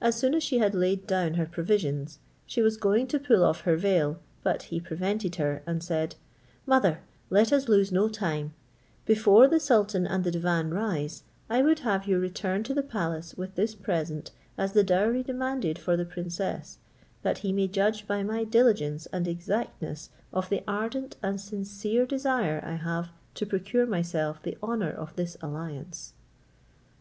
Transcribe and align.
As 0.00 0.14
soon 0.14 0.36
as 0.36 0.44
she 0.44 0.58
had 0.58 0.76
laid 0.76 1.08
down 1.08 1.34
her 1.34 1.44
provisions, 1.44 2.20
she 2.46 2.62
was 2.62 2.76
going 2.76 3.08
to 3.08 3.18
pull 3.18 3.42
off 3.42 3.62
her 3.62 3.76
veil; 3.76 4.20
but 4.44 4.62
he 4.70 4.78
prevented 4.78 5.34
her, 5.42 5.64
and 5.66 5.82
said, 5.82 6.14
"Mother, 6.66 7.00
let 7.30 7.52
us 7.52 7.68
lose 7.68 7.90
no 7.90 8.08
time; 8.08 8.54
before 9.06 9.48
the 9.48 9.58
sultan 9.58 10.06
and 10.06 10.22
the 10.22 10.30
divan 10.30 10.72
rise, 10.72 11.24
I 11.48 11.62
would 11.62 11.80
have 11.80 12.06
you 12.06 12.20
return 12.20 12.62
to 12.62 12.72
the 12.74 12.84
palace 12.84 13.34
with 13.34 13.56
this 13.56 13.74
present 13.74 14.30
as 14.56 14.70
the 14.72 14.84
dowry 14.84 15.24
demanded 15.24 15.80
for 15.80 15.96
the 15.96 16.04
princess, 16.06 16.78
that 17.22 17.38
he 17.38 17.52
may 17.52 17.66
judge 17.66 18.06
by 18.06 18.22
my 18.22 18.44
diligence 18.44 19.06
and 19.06 19.26
exactness 19.26 20.10
of 20.32 20.48
the 20.48 20.62
ardent 20.68 21.16
and 21.24 21.40
sincere 21.40 22.06
desire 22.06 22.62
I 22.64 22.74
have 22.74 23.08
to 23.34 23.46
procure 23.46 23.84
myself 23.86 24.40
the 24.40 24.56
honour 24.62 24.92
of 24.92 25.16
this 25.16 25.36
alliance." 25.42 26.12